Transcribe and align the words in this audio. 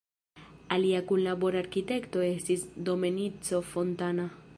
Alia 0.77 1.01
kunlabora 1.11 1.61
arkitekto 1.65 2.23
estis 2.29 2.65
Domenico 2.91 3.61
Fontana. 3.75 4.27